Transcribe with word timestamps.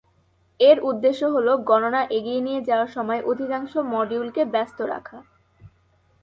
এর 0.59 0.77
উদ্দেশ্য 0.81 1.21
হল 1.25 1.47
গণনা 1.69 2.01
এগিয়ে 2.09 2.41
নিয়ে 2.41 2.61
যাওয়ার 2.61 2.87
সময় 2.87 3.21
অধিকাংশ 3.23 3.73
মডিউলকে 3.93 4.41
ব্যস্ত 4.45 4.79
রাখা। 4.83 5.17